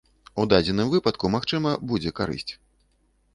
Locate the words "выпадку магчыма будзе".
0.93-2.15